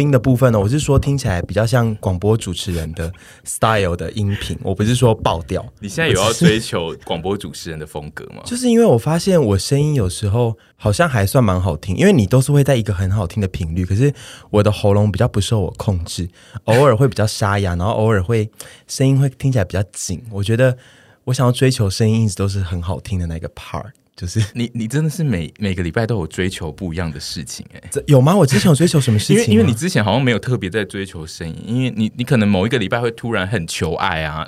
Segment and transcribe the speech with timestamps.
[0.00, 3.12] 音的部分呢，我是说听起来比较像广播主持人的
[3.44, 5.64] style 的音频，我不是说爆掉。
[5.78, 8.42] 你现在有要追求广播主持人的风格吗？
[8.46, 14.12] 就是因为我发现我声音有时候好像还算蛮好听，因为你都是会在一个很好听的频率，可是
[14.50, 16.28] 我的喉咙比较不受我控制，
[16.64, 18.50] 偶尔会比较沙哑， 然后偶尔会
[18.88, 20.20] 声音会听起来比较紧。
[20.32, 20.76] 我觉得
[21.22, 23.90] 我想要追求声音一直都是很好听的那个 part。
[24.16, 28.36] 就是你，你真的是每每个礼拜都有追求不一样的事情哎、欸，有吗？
[28.36, 29.36] 我之前有追求什么事情？
[29.36, 34.46] 因为因为你之前好像没有特别在追求声音，因为你你可能某一个礼拜会突然很求爱啊，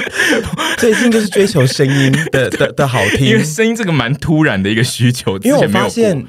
[0.78, 5.36] 最近就是追求声音的的的好听，因为声音这个蛮突然的一个需求。
[5.40, 6.26] 因为我发现，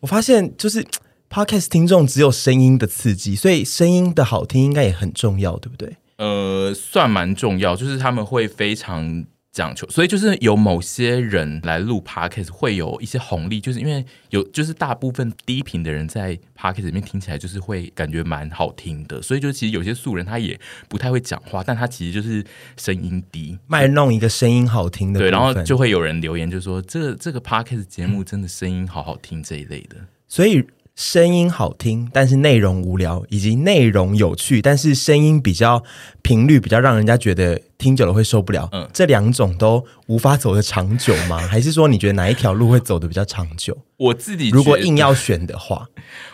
[0.00, 0.84] 我发现就是
[1.30, 5.96] Podcast 听众只有声音的刺激，所以声音的好听应该也很重要，对不对？
[6.16, 9.24] 呃，算蛮重要，就是他们会非常。
[9.58, 20.56] 讲求，所以就是有某些人来录 Podcast 会有一些红利，就是因为有就是大部分低频的人在 Podcast 里面听起来就是会感觉蛮好听的，所以就其实有些素人他也
[20.88, 22.44] 不太会讲话，但他其实就是
[22.76, 29.96] 声音低，卖弄一个声音好听的，对，然后就会有人留言就说这个这个 Podcast 节目真的声音好好听这一类的，
[30.28, 30.64] 所以。
[30.98, 35.80] 声音好听，但是内容无聊；以及内容有趣，但是声音比较
[36.22, 38.68] 频率比较让人家觉得听久了会受不了。
[38.72, 41.38] 嗯，这两种都无法走得长久吗？
[41.46, 43.78] 还是说你觉得哪一条路会走得比较长久？
[43.96, 45.86] 我自己如果硬要选的话，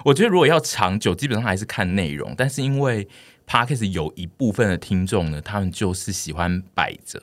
[0.03, 2.33] 我觉得如果要长久，基本上还是看内容。
[2.35, 3.07] 但是因为
[3.47, 7.23] Podcast 有一部分的听众呢，他们就是喜欢摆着，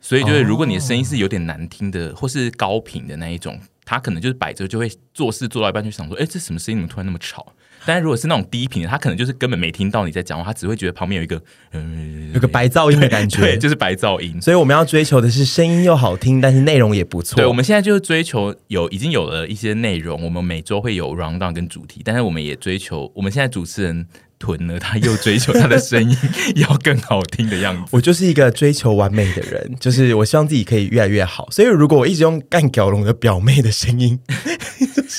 [0.00, 3.60] 所以就是如果你的声音是有点难听的，或是高频的那一种。
[3.90, 6.78] 他可能就是摆着，就会做事做到一半就想说：“哎，这什么声音？
[6.78, 7.52] 怎么突然那么吵？”
[7.86, 11.40] 但是如果是那种低频的，他可能就是根本没听到你在讲话，他只会觉得旁边有一个
[11.72, 14.40] 嗯，有个白噪音的感觉， 对，就是白噪音。
[14.40, 17.36] 所以我们要追求的是声音又好听，但是内容也不错。
[17.36, 24.06] 对，我们现在就是追求有已经有了一些内容，我们每周会有 rundown 跟主题，但是我们也追求我们现在主持人。
[24.42, 26.16] 囤了，他又追求他的声音
[26.56, 27.82] 要更好听的样子。
[27.92, 31.46] 我就是一个追求完美的人，就是我希望自己可以越来越好。
[31.50, 34.18] 所以如果我一直用干屌龙的表妹的声音，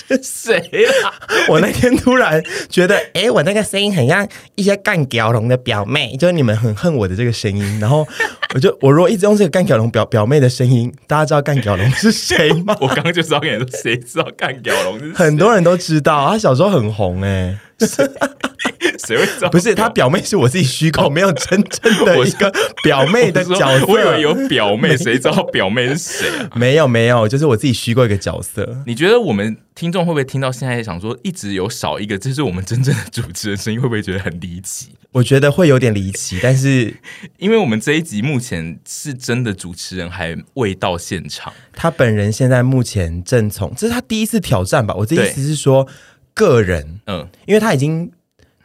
[0.07, 0.55] 是谁
[1.03, 1.13] 啊？
[1.47, 7.79] 我那天突然觉得，哎、欸，我那个声音很像一些干屌龙的表妹，就是你们很恨我的这个声音。
[7.79, 8.07] 然后
[8.53, 12.75] 我就，我如果一直用这个干屌龙表表妹的声音，大家知道干屌龙是谁吗？
[12.79, 15.13] 我刚刚就知道跟你说，谁知道干屌龙？
[15.13, 17.57] 很多人都知道，他小时候很红哎、欸。
[19.05, 19.49] 谁会知道？
[19.49, 22.51] 不是他表妹是我自己虚构，没有真正的一个
[22.83, 23.85] 表妹的角色。
[23.85, 26.49] 我，我以为有表妹，谁知道表妹是谁啊？
[26.55, 28.83] 没有没有，就是我自己虚构一个角色。
[28.85, 34.89] 你觉得我们听众会不会听到现在想说，一直有少一个，这是我们真正的主持人声音，会不会觉得很离奇？
[35.13, 36.93] 我觉得会有点离奇，但是
[37.37, 44.93] 因为我们这一集目前是真的主持人还未到现场，他本人现在目前正从，这是他第一次挑战吧？
[44.93, 45.87] 我的意思是说。
[46.33, 48.11] 个人，嗯，因为他已经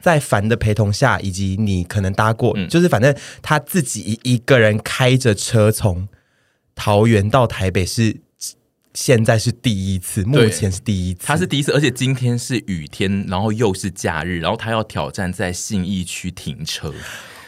[0.00, 6.08] 在凡的陪同下，以及你可能搭过，嗯、就是反正他自己一个人开着车从
[6.74, 8.16] 桃园到台北是
[8.94, 16.94] 现在是第一次，目前是第一次，他是第一次，而且今天是雨天，然后又是假日，然后他要挑战在信义区停车。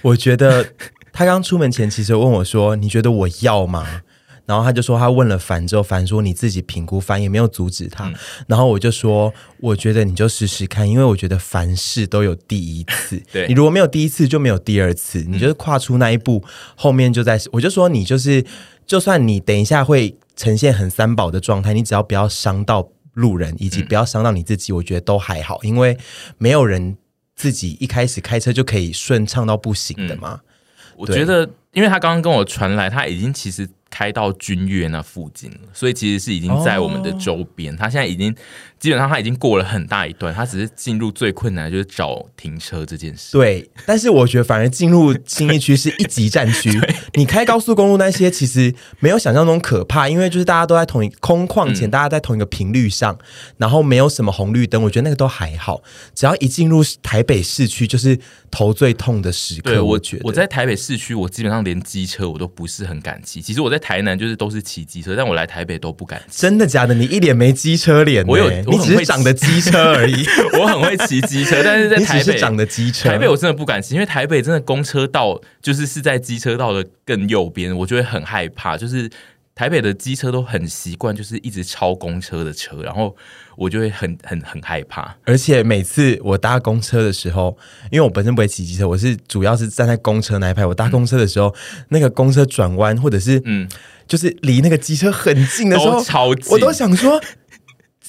[0.02, 0.72] 我觉得
[1.12, 4.02] 他刚出门前其实问我说：“你觉得我要吗？”
[4.48, 8.08] 然后他就说，他问了凡之后，凡说你自己评估，凡也没有阻止他。
[8.08, 8.14] 嗯、
[8.46, 13.22] 然后我就说，我觉得你就试试看，因为我觉得凡事都有第一次。
[13.30, 15.22] 对，你如果没有第一次，就没有第二次。
[15.28, 17.38] 你就是跨出那一步，嗯、后面就在。
[17.52, 18.42] 我就说，你就是，
[18.86, 25.98] 就算你等一下会呈现很三宝的状态，你只要不要伤到路人，以及不要伤到你自己，嗯、我觉得都还好，因为
[26.38, 26.96] 没有人
[27.36, 30.40] 自己一开始开车就可以顺畅到不行的嘛。
[30.42, 30.48] 嗯、
[30.96, 33.68] 我觉得，因为他刚刚跟我传来，他已经其实。
[33.90, 37.76] 开到君悦那附近，所以其实是已经在我们的周边。
[37.76, 38.34] 他现在已经
[38.78, 43.32] 基本上他已经过了很大一段，他只是进入最困难的就是找停车这件事。
[43.32, 46.70] 对，但是我觉得反而进入新义区是一级战区。
[47.14, 53.24] 你开高速公路那些其实没有想象中可怕，因为就是大家都在同一空旷前，大家在同一个频率上，嗯、
[53.58, 55.82] 然后没有什么红绿灯，我觉得那个都还好。
[56.14, 58.18] 只要一进入台北市区，就是
[58.50, 59.84] 头最痛的时刻。
[59.84, 63.42] 我觉得我在台北市区，我基本上连机车我都不是很敢骑。
[63.42, 66.22] 其实我在台南就是都是骑机车，但我来台北都不敢。
[66.30, 66.94] 真的假的？
[66.94, 68.24] 你一脸没机车脸。
[68.26, 70.26] 我有，你只会长的机车而已。
[70.58, 73.08] 我很会骑机车，但是在台北长的机车。
[73.08, 78.76] 台北我真的不敢骑，因为台北真的公车道就是是在机车道的更右边，我就会很害怕。
[78.76, 79.08] 就是
[79.54, 83.14] 台北的机车都很习惯，就是一直超公车的车，然后
[83.56, 85.16] 我就会很很很害怕。
[85.24, 87.56] 而且每次我搭公车的时候，
[87.90, 90.64] 因为我本身不会骑机车，我是主要是站在公车那一排。
[90.64, 93.68] 我搭公车的时候，嗯、那个公车转弯或者是嗯。
[94.08, 97.20] 就是离那个机车很近的时候，超近，我都想说，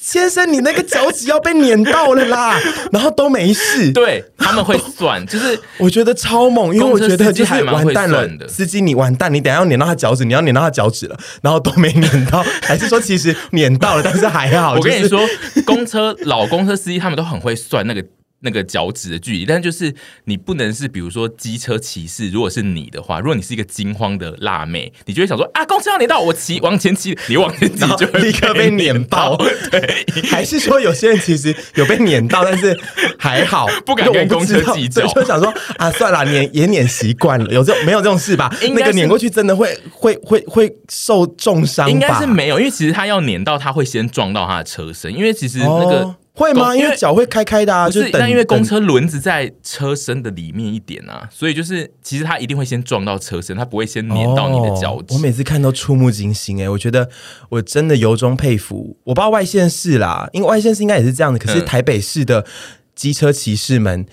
[0.00, 2.58] 先生，你那个脚趾要被碾到了啦，
[2.90, 3.92] 然后都没事。
[3.92, 14.74] 对，他们会算，就是 我觉得超猛，因为我觉得就是完蛋了，司机你完蛋，你等下要碾到他脚趾，你要碾到他脚趾了，然后都没碾到， 还是说其实碾到了，但是还好。
[14.74, 15.20] 我跟你说，
[15.66, 18.02] 公车老公车司机他们都很会算那个。
[18.42, 19.94] 那个脚趾的距离，但就是
[20.24, 29.36] 你不能是，比如说机车骑士，如果是你的话，如果你是一个惊慌的辣妹，你就会想说啊，公车要你到我骑往前骑，你往前骑就会立刻被碾爆。
[29.70, 32.78] 对， 还是说有些人其实有被碾到，但是
[33.18, 38.50] 还好， 不敢跟公车计较，就想说啊，算了，碾也碾习惯了，有这种没有这种事吧？
[38.74, 41.90] 那个碾过去真的会会会会受重伤？
[41.90, 46.00] 应该是没有，因为其实他要碾到，他会先撞到他的车身，因为其实那个。
[46.00, 46.74] 哦会吗？
[46.74, 48.10] 因为脚会开开的啊，是。
[48.10, 55.14] 但因为公车轮子在车身的里面一点啊，所以就是其实它一定会先撞到车身，它不会先碾到你的脚趾。
[55.14, 57.08] 我每次看都触目惊心哎，我觉得
[57.50, 58.96] 我真的由衷佩服。
[59.04, 62.46] 我不知道外县市啦，因为外县市应该也是这样的，可是台北市的
[62.94, 64.06] 机车骑士们。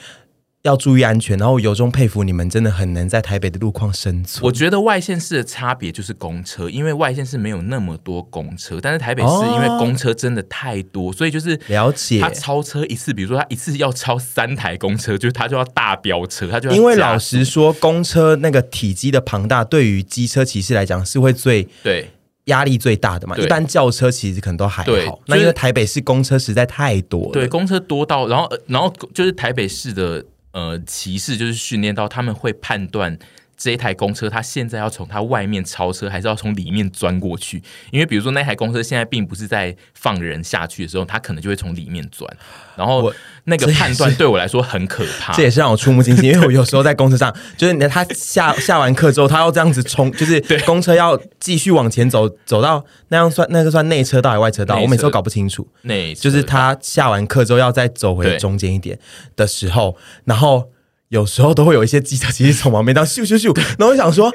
[0.68, 4.44] 要注意安全，然后由衷佩服你们，真的很能在台北的路况生存。
[4.46, 22.12] 我觉得外县市的差别就是公车，因为外县市没有那么多公车，但是台北市因为公车真的太多，哦、所以就是了解他超车一次，比如说他一次要超三台公车，就是他就要大飙车，他就因为老实说，公车那个体积的庞大，对于机车骑士来讲是会最对
[22.46, 23.38] 压力最大的嘛。
[23.38, 30.26] 一般轿车其实可能都还好，那因为台北市公车实在太多了，对公车多到，然后然后就是台北市的。
[30.58, 33.16] 呃，歧视就是训练到他们会判断
[33.58, 37.62] 这一台公车，它现在要从它外面超车，还是要从里面钻过去？
[37.92, 42.32] 因为比如说那台公车现在并不是在放人下去的时候，它可能就会从里面钻。
[42.76, 43.12] 然后
[43.46, 46.26] 那个判断对我来说很可怕，这也是让我触目惊心。
[46.26, 54.80] 因为我有时候在公车上，就是他下下完课之后，他要这样子冲，就是 公车要继续往前走，走到那样算那个算内车道还是外车道？
[54.80, 55.68] 我每次都搞不清楚。
[55.82, 59.00] 内就是他下完课之后要再走回中间一点
[59.36, 60.70] 的时候，然后
[61.10, 64.34] 有时候都会有一些机车其实从旁边这样咻咻咻，然后我想说，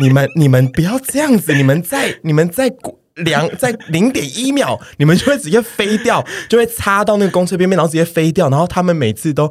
[0.00, 2.72] 你们你们不要这样子，你们在 你们在。
[3.16, 8.48] 两在零点一秒，你们就会直接飞掉， 就会擦到那个公车边边，然后直接飞掉。
[8.48, 9.50] 然后他们每次都，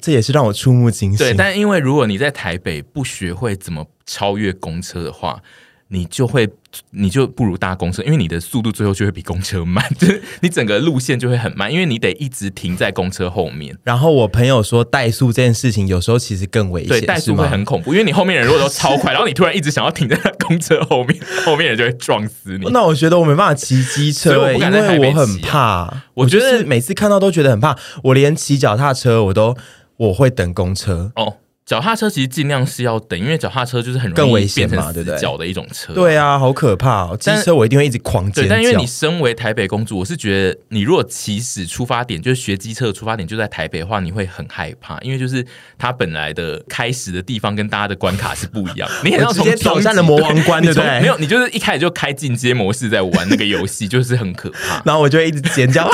[0.00, 1.18] 这也是让我触目惊心。
[1.18, 5.40] 对，但因为如果你在台北不学会怎么超越公车的话，
[5.88, 6.48] 你就会。
[6.90, 13.78] 你就不如搭公车，因为你的速度最后就会比公车慢， 就是你整个路线就会很慢，因为你得一直停在公车后面。
[13.84, 21.16] 然后我朋友说，怠速这件事情有时候其实更危险，对，怠速会很恐怖，因为你后面人如果都超快，然后你突然一直想要停在公车后面，
[21.46, 22.68] 后面人就会撞死你。
[22.72, 26.02] 那我觉得我没办法骑机车，因为我很怕。
[26.14, 29.56] 我觉得每次看到都觉得很怕，我连骑脚踏车我都
[29.98, 31.36] 我会等公车哦。
[31.66, 35.94] 脚踏车其实尽量是要等，因为脚踏车就是很容易变成死脚的一种车。
[35.94, 37.16] 对啊，好可怕哦！
[37.18, 38.42] 机车我一定会一直狂尖叫。
[38.42, 45.42] 对，但因为你身为台北公主，我是觉得你如果起始出发点就是学机车的出发点就在台北的话，你会很害怕，因为就是
[45.78, 48.86] 它本来的开始的地方跟大家的关卡是不一样。
[49.02, 50.84] 你很要直接挑战的魔王关，对不对？
[51.00, 54.82] 没有，你就是一开始就开进阶模式在玩那个游戏，就是很可怕。
[54.84, 55.90] 然后我就会一直尖叫。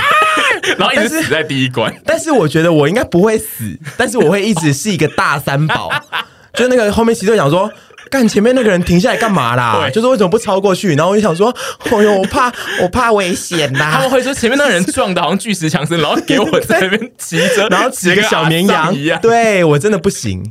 [0.77, 5.91] 然后一直死在第一关，但是我觉得我应该不会死，但是我会一直是一个大三宝。
[6.55, 7.71] 就那个后面骑车想说，
[8.11, 9.89] 干前面那个人停下来干嘛啦？
[9.91, 10.95] 就是为什么不超过去？
[10.97, 11.55] 然后我就想说，
[11.91, 12.53] 哦呦，我怕
[12.83, 13.91] 我怕危险呐。
[13.93, 19.21] 他们会说前面那个人撞的好像巨石强森，然后给我在那边骑着， 然后骑个小绵羊一样。
[19.21, 20.51] 对我真的不行。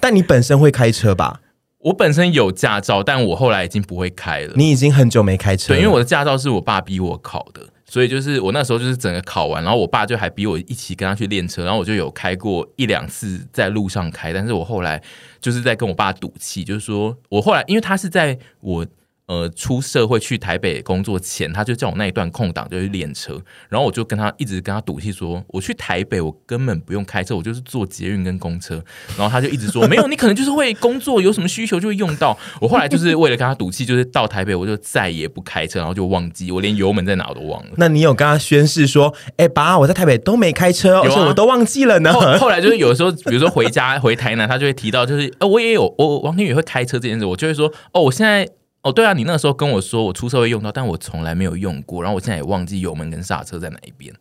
[0.00, 1.40] 但你本身会开车吧？
[1.80, 4.52] 我本身有驾照，但我后来已经不会开了。
[4.54, 5.78] 你已经很久没开车了。
[5.78, 7.60] 对，因为我的驾照是我爸逼我考的。
[7.86, 15.02] 所以就是我那时候就是整个考完，然后我爸就还逼我一起跟他去练车，然后我就有开过一两次在路上开，但是我后来
[15.40, 18.86] 就是在跟我爸赌气，就是说我后来因为他是在我。
[19.26, 23.40] 呃，出社会去台北工作前，他就叫我那一段空档就去练车，
[23.70, 28.84] 然后我就跟他一直跟他赌气说，我去台北我根本不用开车，我就是坐捷运跟公车，
[29.16, 32.36] 然后他就一直说 没有，你可能就是会工作，有什么需求就会用到。
[32.60, 37.70] 我后来就是为了跟他赌气，就是到台北我就再也不开车，然后就忘记我连油门在哪我都忘了。
[37.78, 42.12] 那你有跟他宣誓说，哎、欸、爸，我在台北都没开车，而且我都忘记了呢？
[42.12, 48.46] 后，后来就是有的时候，比如说回家回台南，他就会提到，就是呃我也有我王天宇会开车这件事，我就会说哦，我现在。
[48.84, 54.14] 哦，对啊，你那时候跟我说我出社会用到，但我从来没有用过，然后我现在也忘记油门跟刹车在哪一边。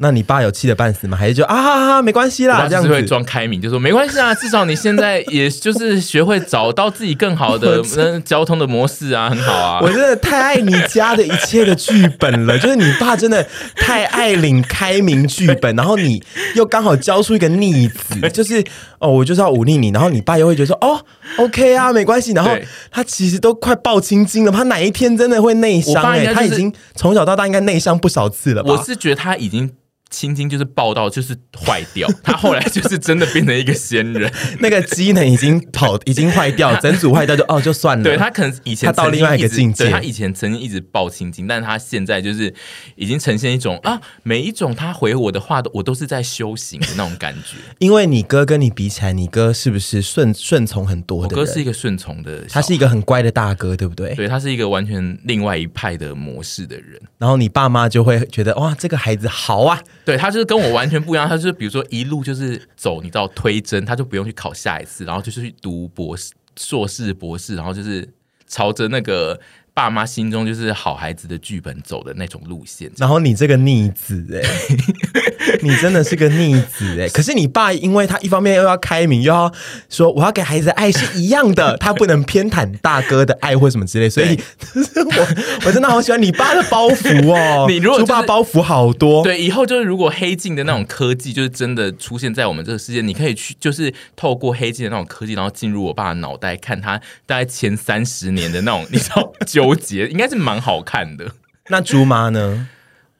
[0.00, 1.16] 那你爸有气得半死吗？
[1.16, 7.82] 还是就啊哈哈没关系啦，这样子会装开明，就说没关系啊，至少你现在 也就是学会找到自己更好的
[8.24, 9.80] 交通的模式啊，很好啊。
[9.82, 16.22] 我真的太爱你家的一切的剧本了，就是你爸真的太爱领开明剧本，然后你
[16.54, 18.62] 又刚好教出一个逆子，就是
[19.00, 21.04] 哦，我就是要忤逆你，然后你爸又会觉得说哦
[21.38, 22.52] ，OK 啊，没关系，然后
[22.92, 26.04] 他其实都快爆青筋了，他哪一天真的会内伤？
[26.04, 28.70] 哎、就是，他已经从小到大应该内伤不少次了吧？
[28.70, 29.72] 我是觉得他已经。
[30.10, 38.04] 青筋就是爆到就是坏掉， 他后来就是真的变成一个仙人， 那个机能已经跑 已经坏掉，整组坏掉就哦就算了。
[38.04, 42.52] 对，他可能以前他到另外一个境界，他以前曾经一直爆青筋，但是他现在就是
[42.96, 47.56] 已经呈现一种啊，每一种他回我的话都我都是在修行的那种感觉。
[47.78, 51.36] 因为你哥跟你比起来，你哥是不是顺顺从很多的？
[51.36, 54.14] 我哥是一个顺从的，他是一个很乖的大哥，对不对？
[54.14, 56.98] 对，他是一个完全另外一派的模式的人。
[57.18, 60.72] 然后你爸妈就会觉得哇，这个孩子好啊，对他就是跟我。
[60.72, 68.08] 完全不一样，他就是比如说一路就是走，你知道推针，他就不用去考下一次，然后就是去读博士、硕士、博士，然后就是
[68.46, 69.38] 朝着那个。
[69.78, 74.76] 爸妈心中就是好孩子的剧本走的那种路线，然后你这个逆子哎、欸，
[75.62, 77.08] 你真的是个逆子哎、欸。
[77.10, 79.52] 可是你爸因为他一方面又要开明，又要
[79.88, 84.36] 说我要给孩子的爱是一样的，他不能偏袒大哥的爱或什么之类，所以
[84.74, 85.28] 我
[85.66, 87.66] 我真的好喜欢你爸的包袱哦。
[87.70, 99.67] 你如果、就是、爸包袱好多，对，以后就是如果黑镜的那种科技就是真的出现在我们这个世界，你可以去就是透过黑镜的那种科技，然后进入我爸的脑袋，看他大概前三十年的那种，你知道就。
[99.68, 101.32] 我姐应该是蛮好看的。
[101.70, 102.68] 那猪妈呢？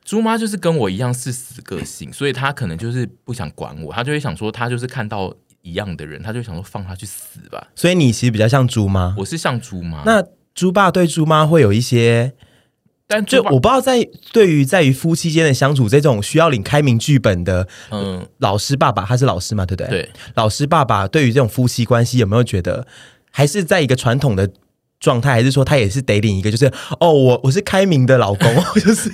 [0.04, 7.68] 猪妈就是跟我一样是死个性，所以她可能就是不想管我，她就会想说，她就是看到一样的人，她就想说放她去死吧。
[7.74, 10.02] 所以你其实比较像猪妈，我是像猪妈。
[10.06, 10.24] 那
[10.54, 12.32] 猪爸对猪妈会有一些，
[13.06, 19.90] 但就我不知道在对于在于夫妻间的相处这种需要领开明剧本的，嗯，老师爸爸他是老师嘛，对不对？
[19.90, 22.86] 对，老师爸爸对于这种夫妻关系有没有觉得
[23.30, 24.50] 还是在一个传统的？
[25.00, 26.66] 状态还是说他也是得领一个，就是
[27.00, 29.10] 哦，我我是开明的老公， 就是。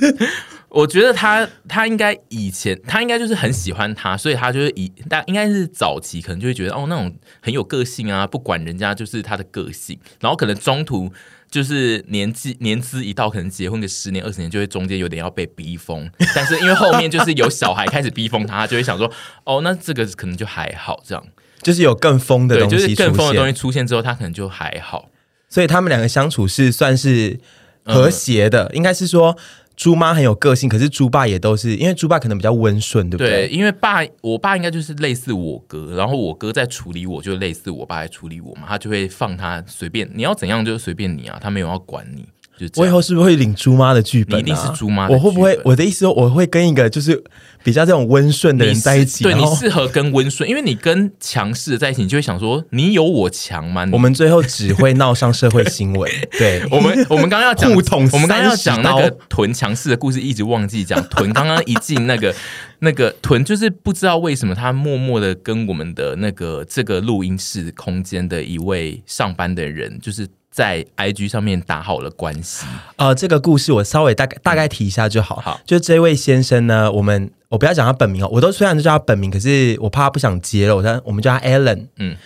[0.71, 11.13] 我觉得他他应该以前他应该就是很喜欢他，所以他就是以但应该是早期可能就会觉得哦那种很有个性啊，不管人家就是他的个性，然后可能中途
[11.49, 19.09] 就是年纪 年资一到，可能结婚个十年二十年，就会中间有点要被逼疯，但是因为后面就是有小孩开始逼疯他，他就会想说
[19.45, 21.25] 哦那这个可能就还好，这样。
[21.63, 25.09] 就是有更疯的东西，就是更疯的东西出现之后，他可能就还好。
[25.55, 27.39] 所以他们两个相处是算是
[27.85, 29.37] 和谐的，嗯、应该是说
[29.77, 33.47] 猪妈很有个性，可是猪爸也都是，因为猪爸可能比较温顺，对不对？
[33.47, 42.27] 对，因为爸，我爸应该就是类似我哥，然后我哥在处理我，就类似我爸在处理我嘛，他就会放他随便，你要怎样就随便你啊，他没有要管你。
[42.57, 44.37] 就我以后是不是会领猪妈的剧本、啊？
[44.37, 45.09] 你一定是猪妈。
[45.09, 45.59] 我会不会？
[45.65, 47.21] 我的意思说，我会跟一个就是
[47.65, 49.25] 比较这种温顺的人在一起。
[49.25, 53.85] 对，你适合跟温顺，因为你跟强势的在一起，你就会想说，你有我强吗？
[53.93, 56.09] 我们最后只会闹上社会新闻。
[56.39, 57.77] 对我们，我们刚刚要讲，我
[58.19, 61.03] 们刚刚要讲那个屯强势的故事，一直忘记讲。
[61.11, 62.33] 屯刚刚一进那个
[62.79, 70.29] 那个屯，就是不知道为什么他默默的跟我们的那个这个录音室空间的一位上班的人，就是。
[70.55, 72.65] 在 IG 上面打好了关系。
[72.95, 75.41] 呃，这个故事我稍微大概大概提一下就好。
[75.41, 81.89] 好，就这位先生呢，我们我不要讲他本名哦，我都虽然就叫他本名，可是我怕他不想接了，我我们叫他 Allen。
[81.97, 82.17] 嗯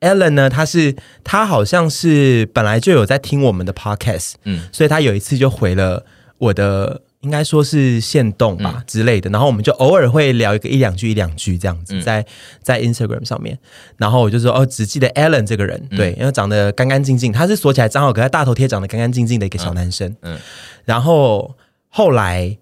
[0.00, 6.04] Allen 呢，他是他好像是本来就有在听我们的 Podcast，嗯，所以他有一次就回了
[6.38, 7.02] 我的。
[7.20, 12.24] 应该说是限动吧、嗯、之类的，然后我们就偶尔会聊一个一两句一两句这样子，在
[12.62, 13.58] 在 Instagram 上面，
[13.96, 20.38] 然后我就说哦，只记得 Allen 这个人，嗯、对，因为长得干干净净，他是锁起来账号，可他大头贴长得干干净净的一个小男生，嗯，嗯。
[20.84, 21.56] 然后
[21.88, 22.56] 后来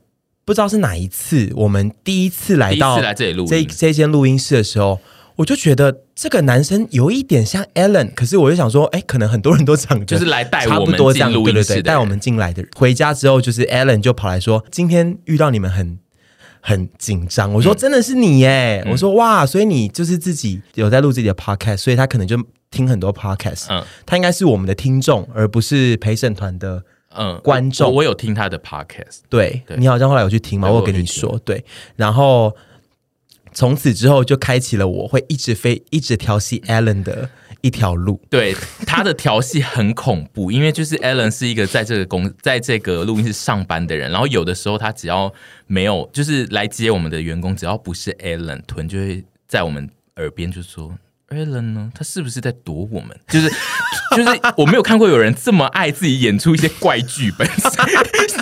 [0.44, 4.98] 不知道是哪一次，我们第一次来到来这里录这这间录音室的时候。
[5.36, 12.70] 我就觉得这个男生有一点像 Alan，可是我就想说，哎，可能很多人都长得就是来带我们进录音室，带我们进来的人。
[12.76, 15.98] 回家之后，就是 Alan 就跑来说，今天遇到你们很
[16.60, 17.52] 很紧张。
[17.52, 23.66] 我说真的是你耶，嗯、我说哇，所以你就是自己有在录自己的 podcast，所以他可能就听很多 podcast。
[23.70, 26.84] 嗯，他应该是我们的听众，而不是陪审团的
[27.16, 27.92] 嗯观众。
[27.92, 30.70] 我有听他的 podcast，对，对你好像后来有去听吗？
[30.70, 31.64] 我有跟你说，对，
[31.96, 32.54] 然后。
[33.54, 37.30] 从此之后就开启了我会一直飞、一直调戏 Alan 的
[37.60, 38.20] 一条路。
[38.28, 38.54] 对，
[38.86, 45.32] 他的调戏很恐怖，因为就是 Alan 是一个在这个公在这个录音室上班的人，然后有的时候他只要
[45.66, 50.92] 没有就是来接我们的员工，只要不是 Alan，屯就会在我们耳边就说
[51.34, 51.90] ：“Alan 呢？
[51.94, 53.16] 他是不是在躲我们？
[53.28, 53.48] 就是
[54.16, 57.48] 就是我没有看过有人这么爱自己演出一些怪剧本。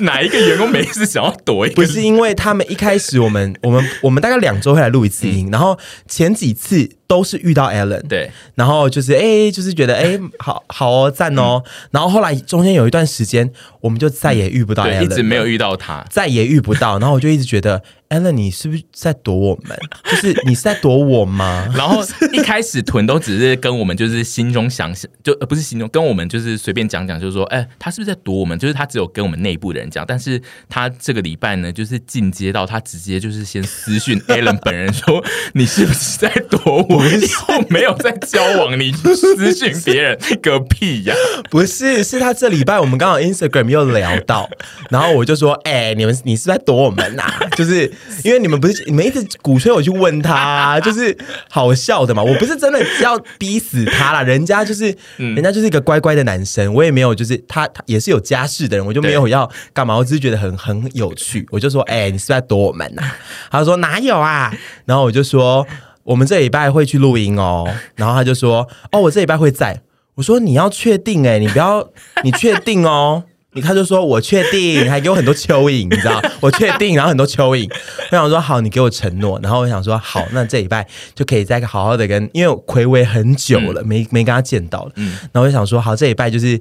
[0.01, 1.77] 哪一个员工没事想要躲一个？
[1.77, 13.53] 不是因为他们一开始我们我们我们大概两周会来录一次音，嗯、然后前几次都是遇到 Alan，对，然后就是哎、欸，就是觉得哎、欸，好好哦，赞哦，嗯、然后后来中间有一段时间，
[13.83, 17.83] 我们就再也遇不到直没有遇到他，再也遇不到，然后我就一直觉得。
[18.13, 19.75] Alan，你是不是在躲我们？
[20.05, 21.67] 就是你是在躲我吗？
[21.75, 22.05] 然后
[22.35, 28.59] 一开始屯都只是跟我们就是心中想想，就呃不是心中跟我们就是随便讲讲，就是说，哎、欸，他是不是在躲我们？
[28.59, 30.39] 就是他只有跟我们内部的人讲，但是
[30.69, 37.02] 他这个礼拜呢，就是进阶到他直接就是先私讯 Alan 本人说， 你是不是在躲我？
[37.09, 41.15] 以后没有在交往，你私讯别人个屁呀！
[41.51, 44.49] 不是，是他这礼拜我们刚好 Instagram 又聊到，
[44.91, 47.47] 然后我就说，哎、欸，你们你是，是在躲我们呐、啊？
[47.57, 47.93] 就是。
[48.25, 51.17] 因为你们不是你们一直鼓吹我去问他、啊， 就是
[51.51, 52.23] 好笑的嘛。
[52.23, 63.17] 我不是真的要逼死他啦，人家就是，嗯、人家就是一个乖乖的男生，我也没有就是他他也是有家室的人，我就没有要干嘛，我只是觉得很很有趣，我就说，哎、欸，你是不是在躲我们呐、啊？
[63.51, 64.53] 他说哪有啊？
[64.85, 65.67] 然后我就说，
[66.05, 67.67] 我们这礼拜会去录音哦。
[67.97, 69.83] 然后他就说，哦，我这礼拜会在。
[70.15, 71.89] 我说你要确定哎、欸，你不要，
[72.23, 73.25] 你确定哦。
[73.55, 76.23] 你他，就说我确定，还给我很多蚯蚓，你知道？
[76.41, 77.71] 我确定，然后很多蚯蚓。
[78.11, 79.39] 我想说好，你给我承诺。
[79.43, 84.93] 然后我想说好，那这礼拜就可以再好好的跟，因为我暌违很久了，嗯、没没跟他见到了。
[84.97, 86.59] 嗯，然后我就想说好，这礼拜就是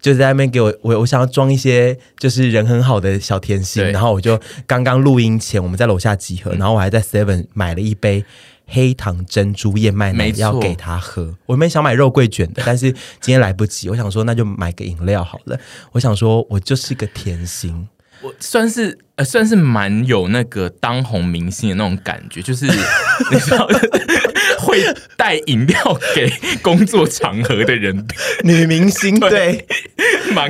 [0.00, 3.88] 就是在那边给我我我想要装一些就是人很好的小甜心。
[3.92, 4.36] 然后我就
[4.66, 8.24] 刚刚录音前我们在楼下集合，嗯、然后我还在 Seven 买了一杯。
[8.66, 12.90] 黑糖珍珠燕麦奶要给他喝，我没想买肉桂卷的， 但是
[13.20, 15.58] 今天来不及，我想说那就买个饮料好了。
[15.92, 17.88] 我想说我就是个甜心，
[18.22, 23.68] 我算是呃算是蛮有那个当红明星的那种感觉，就是你知道
[24.60, 24.82] 会
[25.16, 28.06] 带饮料给工作场合的人，
[28.44, 29.66] 女明星 对。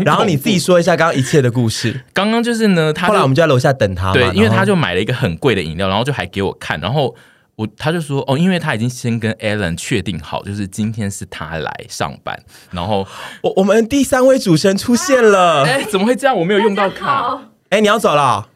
[0.04, 2.00] 然后你自己说一下刚刚一切的故事。
[2.14, 7.14] 刚刚就是呢，他后来我们就在楼下等他嘛，对，因为他就买了一个很贵的饮料，然后就还给我看，然后。
[7.56, 12.38] 我他就说哦，因为他已经先跟 Alan 确定好，就是今天是他来上班，
[12.70, 13.06] 然后
[13.42, 16.36] 我我们第三位主持人出现了，哎、欸，怎么会这样？
[16.36, 17.38] 我没有用到卡，
[17.70, 18.48] 哎、欸，你要走了？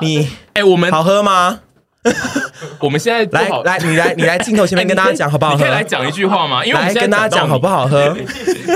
[0.00, 0.18] 你
[0.54, 1.60] 哎、欸，我们好喝吗？
[2.80, 5.56] 我们现在来来，你来你来镜头前面跟大家讲好不好喝？
[5.56, 6.64] 你可以来讲一句话吗？
[6.64, 8.14] 因为我们来跟大家讲好不好喝？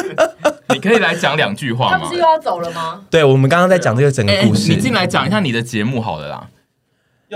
[0.71, 1.99] 你可以来讲两句话吗？
[1.99, 3.03] 他不是又要走了吗？
[3.11, 6.47] 对，我们刚刚在讲这个整个故事，欸、你进来讲一下你的节目好了啦。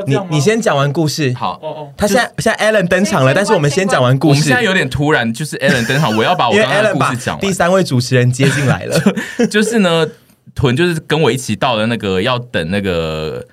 [0.06, 1.58] 你你先讲完故事，好。
[1.62, 4.30] 哦哦，他现在现在 Alan 登场了，但是我们先讲完故事。
[4.30, 7.40] 我们现在有点突然，就是 Alan 登场，我要把我刚刚的故事讲完。
[7.40, 8.98] 第三位主持人接进来了，
[9.50, 10.06] 就是呢，
[10.54, 13.46] 屯就是跟我一起到了那个要等那个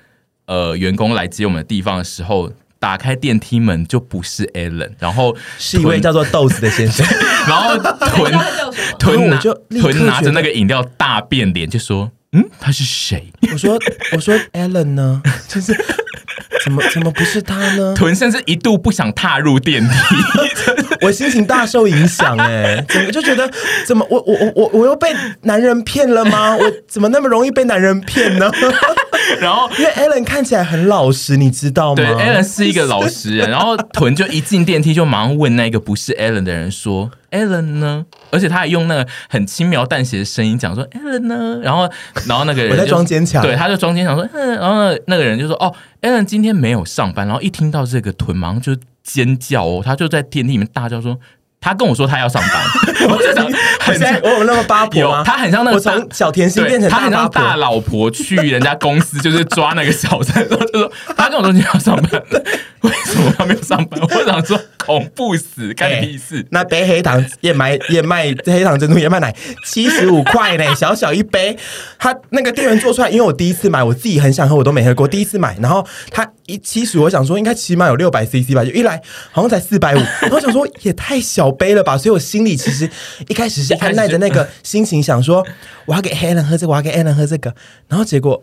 [0.46, 7.06] 呃员工来接我们的地方的时候，打开电梯门就不是 Alan，然后是一位叫做豆子的先生，
[7.46, 8.32] 然后屯
[8.98, 9.38] 屯拿
[9.80, 13.78] 屯拿着那个饮料大变脸，就说：“嗯，他是谁？”我说
[14.12, 15.22] ：“我说 Allen 呢？
[15.48, 15.74] 就是。”
[16.62, 17.94] 怎么怎么不是他呢？
[17.96, 19.94] 屯甚至一度不想踏入电梯，
[21.00, 23.50] 我心情大受影响哎，怎么就觉得
[23.86, 25.08] 怎么我我我我我又被
[25.42, 26.54] 男人骗了吗？
[26.56, 28.50] 我怎么那么容易被男人骗呢？
[29.40, 31.96] 然后因为 Alan 看起来很老实，你知道吗？
[31.96, 33.50] 对，Alan 是一个老实人。
[33.50, 37.10] 然后屯就一进电梯就马上问那个不是 Alan 的人说。
[37.30, 38.04] Alan 呢？
[38.30, 41.88] 而且他还用那个很轻描淡写的声音讲说：“Alan 呢？”然后，
[42.26, 51.18] 然后那个人我在装坚强，对，他就装坚强说：“嗯。”然后那个人就说：“哦，Alan 今天没有上班。”然后一听到这个，屯马上就尖叫哦，他就在电梯里面大叫说。
[51.62, 52.64] 他跟我说他要上班，
[53.10, 53.46] 我就想
[53.80, 55.22] 很像我有那么八婆吗？
[55.24, 62.22] 他很像那个从小甜心变成他很像大老婆去人家公司 就是抓那个小三，然后就说他跟我说你要上班，
[62.82, 64.00] 为什么他没有上班？
[64.02, 66.46] 我想说恐怖死，干屁事！
[66.50, 71.56] 那杯黑糖燕麦燕麦黑糖珍珠燕麦奶七十五块呢， 小小一杯，
[71.98, 81.48] 他那个店员做出来，因为我第一次买，我自己很想喝，我都没喝过，第一次买，然后他一七十，我想说应该起码有六百 CC 吧，就一来好像才四百五，然后想说也太小。
[81.60, 82.88] 杯了吧，所以我心里其实
[83.28, 85.46] 一开始是按耐着那个心情想说，
[85.84, 87.54] 我要给 Alan 喝这个，我要给 Alan 喝这个，
[87.86, 88.42] 然后结果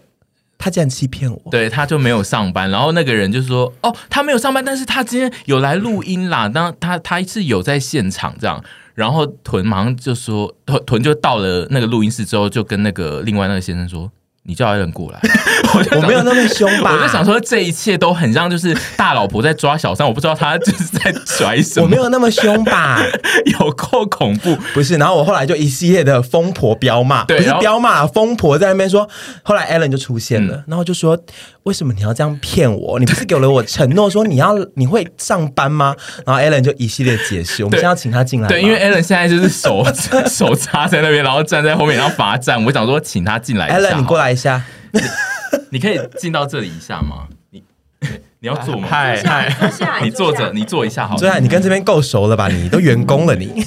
[0.60, 14.12] 他竟然欺骗我，对，他就没有上班，然后那个人就说，哦，他没有上班，但是他今天有来录音啦，那他他是有在现场这样，然后屯马上就说，屯屯就到了那个录音室之后，就跟那个另外那个先生说。
[14.50, 15.20] 你叫 Allen 过来，
[15.98, 16.94] 我没有那么凶吧？
[16.94, 21.86] 我就想说，这一切都很像就是大老婆在抓小三，我不知道他就是在拽什么。
[21.86, 22.98] 我没有那么凶吧？
[23.60, 24.96] 有够恐怖，不是？
[24.96, 29.06] 然后我后来就一系列的疯婆彪骂，对，不是彪骂，疯婆在那边说。
[29.44, 31.20] 后来 Allen 就出现了，嗯、然后就说
[31.64, 33.00] ：“为什么你要这样骗我？
[33.00, 35.94] 你不是给了我承诺说你要你会上班吗？”
[36.26, 37.66] 然后 Allen 就一系列解释。
[37.66, 39.86] 我们现在要请他进来，对，因为 Allen 现在就是手
[40.30, 42.64] 手插在那边，然后站在后面，然后罚站。
[42.64, 43.70] 我想说，请他进来。
[43.70, 44.37] Allen，你过来。
[44.38, 44.64] 下，
[45.72, 47.28] 你可以进到这里一下吗？
[47.50, 47.64] 你
[48.40, 48.88] 你要坐吗？
[48.90, 49.52] 嗨嗨，
[50.04, 51.18] 你坐着，你坐一下好。
[51.18, 52.48] 对啊，你跟这边够熟了吧？
[52.48, 53.66] 你都员工了，你。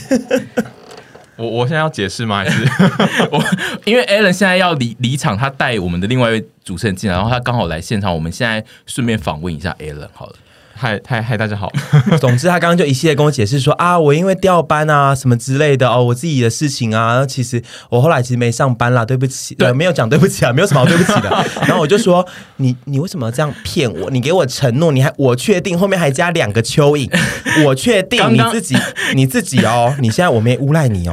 [1.37, 2.45] 我我现在要解释吗？
[2.45, 2.63] 还是
[3.33, 3.43] 我
[3.85, 10.37] 因为 Allen 现在要离离场，他带我们的另外一位主持人进来，然后他刚好来现场，我们现在顺便访问一下 Allen 好了。
[10.81, 11.71] 嗨嗨嗨，大家好。
[12.19, 21.29] 总之，他刚刚就一系列跟我解释说啊，我因为调班啊什么之类的哦，我自己的事情啊，其实我后来其实没上班啦，对不起，对，没有讲对不起啊，没有什么好对不起的。
[21.69, 24.11] 然后我就说，你你为什么要这样骗我？
[24.11, 27.11] 你给我承诺，你还我确定后面还加两个蚯蚓，
[27.67, 28.75] 我确定你自己
[29.15, 31.13] 你自己哦，你现在我没诬赖你哦。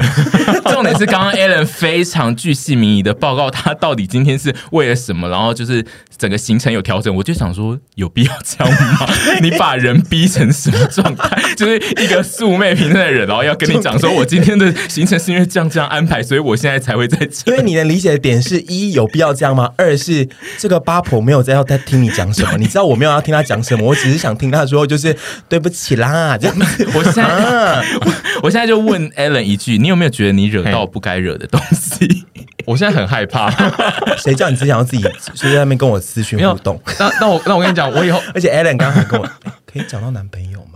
[0.71, 5.85] 重点是刚刚 Allen 非常巨细靡遗的报告，他到底今天是为了什么，然后就是
[6.17, 9.09] 整个行程有调整，我就想说，有必要这样吗？
[9.41, 9.56] 你。
[9.57, 11.41] 把人逼成什么状态？
[11.55, 17.51] 就是一个素昧平生的人，然后要跟你讲说，我今天的行程是因为这样这样安排，所以我现在才会在这。
[17.51, 19.71] 因为你能理解的点是一有必要这样吗？
[19.77, 25.15] 二是这个八婆没有在要在听你讲什么，你知道我没有要听他讲什么，我只是想听他说就是
[25.49, 26.87] 对不起啦这样子。
[26.93, 32.25] 我现在、啊、我， 我现在就问 Allen 一句，你有没有觉得你惹到不该惹的东西？
[32.67, 33.49] 我现在很害怕。
[34.19, 35.03] 谁叫你只想要自己
[35.33, 36.79] 就在那边跟我私讯互动？
[36.99, 39.25] 那那我那我跟你讲，我以后 而且 Allen 刚刚还跟我。
[39.65, 40.66] 可以找到男朋友吗？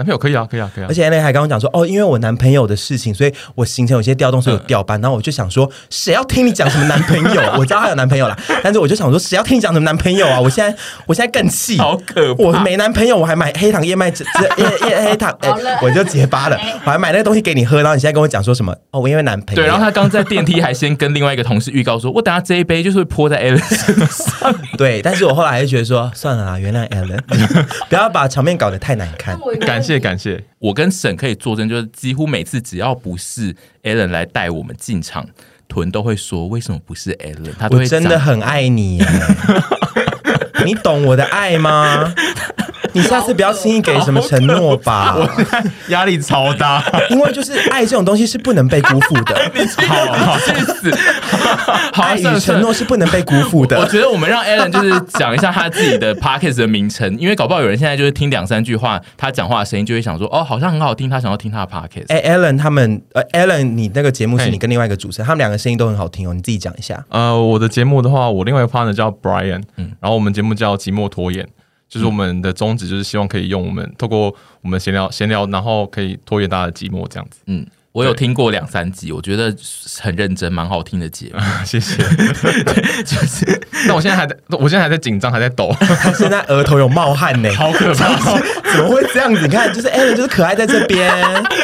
[0.00, 0.86] 男朋友可以啊，可以啊，可以啊。
[0.88, 4.98] 而且 Allen 还跟我讲说，哦，因为我男朋友的事情，所以我行程有些调动，所以有调班。
[5.02, 7.42] 然后我就想说，谁要听你讲什么男朋友？
[7.60, 10.40] 我知道他有男朋友啦，但是我就想说，谁要听你讲什么男朋友啊？
[10.40, 12.42] 我现在，我现在更气，好可怕！
[12.42, 14.24] 我没男朋友，我还买黑糖燕麦汁，
[14.56, 15.50] 燕燕 黑糖，哎，
[15.82, 16.58] 我就结巴了。
[16.86, 18.74] 我还买那个东西给你喝，然后你现在跟我讲说什么？
[18.92, 19.62] 哦，我因为男朋友。
[19.62, 24.54] 对，然后他刚在电梯还先跟另外一个同事预告说，我等下这一杯就是会泼在 Allen 身上。
[24.78, 27.20] 对，但是我后来还是觉得说，算了啦，原谅 Allen，
[27.88, 29.38] 不要把场面搞得太难看。
[29.60, 30.42] 感谢感谢。
[30.58, 35.26] 我跟沈可以作证，就是几乎每次只要不是 Allen 来带我们进场，
[35.66, 37.52] 屯都会说，为什么不是 Allen？
[37.58, 39.02] 他都会真的很爱你，
[40.64, 42.14] 你懂我的爱吗？
[42.92, 45.28] 你下次不要轻易给什么承诺吧， 我
[45.88, 49.34] 压力超大，因为就是爱这种东西是不能被辜负的。
[49.86, 50.90] 好好意思，
[52.02, 53.78] 爱与承诺是不能被辜负的。
[53.78, 62.06] 我觉得我们让 Allen 就是讲一下他自己的 Podcast 的名称，因为搞不好有人现在就是听两三句话，他讲话的声音就会想说，哦，好像很好听，他想要听他的 Podcast。
[62.08, 67.04] 哎，Allen 他们，呃，Allen，你那个节目是你跟另外一个主持人，他们两个声音都很好听哦，你自己讲一下。
[67.08, 71.46] 呃，我的节目的话，我另外一个 partner 叫 Brian，嗯，然后我们节目叫寂寞拖延。
[71.90, 77.42] 就是我们的宗旨，就是希望可以用我们透过我们闲聊闲聊，然后可以拖延大家的寂寞这样子。
[77.44, 77.66] 嗯。
[77.92, 79.52] 我有听过两三集，我觉得
[80.00, 81.40] 很认真，蛮好听的节目。
[81.66, 81.96] 谢谢。
[83.04, 85.74] 就是， 那我现在还在，我现在还在紧张，还在抖。
[85.80, 88.14] 他现在额头有冒汗呢，好可怕！
[88.72, 89.42] 怎么会这样子？
[89.42, 91.12] 你看，就是 Allen 就是可爱在这边，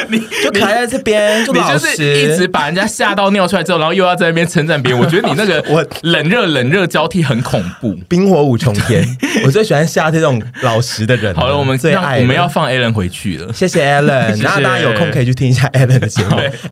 [0.09, 4.99] 你就可爱在这边，就老实，一直把人家吓到尿出来之后，然后又要在那边称赞别人。
[4.99, 9.07] 我觉得你那个我冷热冷热交替很恐怖，冰火五重天。
[9.45, 11.33] 我最喜欢吓这种老实的人。
[11.33, 13.53] 好了，我们最爱，我们要放 Allen 回去了。
[13.53, 16.16] 谢谢 Allen，然后大家有空可以去听一下 Allen 的。
[16.17, 16.49] 对